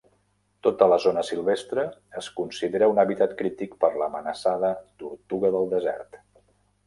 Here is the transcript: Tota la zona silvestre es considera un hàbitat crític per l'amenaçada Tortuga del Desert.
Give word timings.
Tota 0.67 0.85
la 0.91 0.95
zona 1.01 1.23
silvestre 1.27 1.83
es 2.21 2.29
considera 2.39 2.87
un 2.93 3.01
hàbitat 3.03 3.35
crític 3.41 3.77
per 3.85 3.93
l'amenaçada 4.03 4.71
Tortuga 5.03 5.55
del 5.57 5.69
Desert. 5.75 6.19